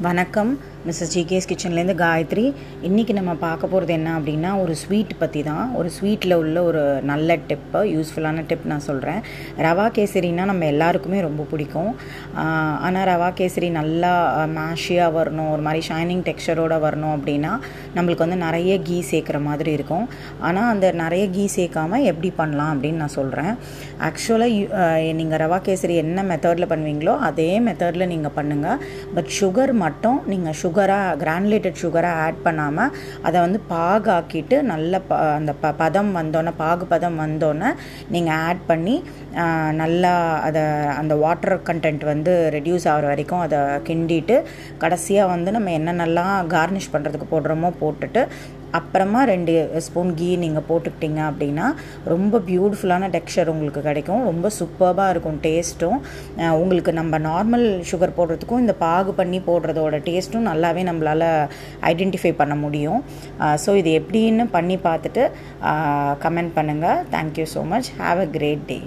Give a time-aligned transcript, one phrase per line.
[0.00, 0.58] வணக்கம்.
[0.86, 2.44] Mrs GK's கிச்சன்லேருந்து Gayatri
[2.88, 5.64] இன்றைக்கி நம்ம பார்க்க போகிறது என்ன அப்படின்னா ஒரு ஸ்வீட் பற்றி தான்.
[5.78, 9.18] ஒரு ஸ்வீட்டில் உள்ள ஒரு நல்ல டிப்பு யூஸ்ஃபுல்லான டிப் நான் சொல்கிறேன்
[9.66, 11.90] ரவா கேசரினா நம்ம எல்லாருக்குமே ரொம்ப பிடிக்கும்.
[12.86, 14.12] ஆனால் ரவா கேசரி நல்லா
[14.58, 17.52] மேஷியாக வரணும் ஒரு மாதிரி ஷைனிங் டெக்ஸ்சரோடு வரணும் அப்படின்னா
[17.96, 20.06] நம்மளுக்கு வந்து நிறைய கீ சேர்க்குற மாதிரி இருக்கும்.
[20.46, 23.52] ஆனால் அந்த நிறைய கீ சேர்க்காமல் எப்படி பண்ணலாம் அப்படின்னு நான் சொல்கிறேன்
[24.10, 28.80] ஆக்சுவலாக நீங்கள் ரவா கேசரி என்ன மெத்தடில் பண்ணுவீங்களோ அதே மெத்தடில் நீங்கள் பண்ணுங்கள்
[29.18, 32.90] பட் சுகர் மட்டும் நீங்கள் சுகராக கிரானுலேட்டட் சுகராக ஆட் பண்ணாமல்
[33.22, 37.70] அதை வந்து பாகாக்கிட்டு நல்ல ப அந்த ப பதம் வந்தோன்னே பாகு பதம் வந்தோன்னே
[38.10, 38.96] நீங்கள் ஆட் பண்ணி
[39.80, 40.12] நல்லா
[40.46, 40.64] அதை
[40.96, 44.36] அந்த வாட்டர் கண்டென்ட் வந்து ரெடியூஸ் ஆகிற வரைக்கும் அதை கிண்டிட்டு
[44.78, 48.22] கடைசியாக வந்து நம்ம என்னென்னலாம் கார்னிஷ் பண்ணுறதுக்கு போடுறோமோ போட்டுட்டு
[48.78, 49.52] அப்புறமா ரெண்டு
[49.86, 51.66] ஸ்பூன் கீ நீங்கள் போட்டுக்கிட்டீங்க அப்படின்னா
[52.12, 54.22] ரொம்ப பியூட்டிஃபுல்லான டெக்ஸ்சர் உங்களுக்கு கிடைக்கும்.
[54.30, 55.98] ரொம்ப சூப்பர்பாக இருக்கும் டேஸ்ட்டும்
[56.62, 61.28] உங்களுக்கு நம்ம நார்மல் சுகர் போடுறதுக்கும் இந்த பாகு பண்ணி போடுறதோட டேஸ்ட்டும் நல்லாவே நம்மளால்
[61.92, 63.00] ஐடென்டிஃபை பண்ண முடியும்.
[63.64, 65.24] ஸோ இது எப்படின்னு பண்ணி பார்த்துட்டு
[66.26, 68.78] கமெண்ட் பண்ணுங்கள் thank you so much have a great day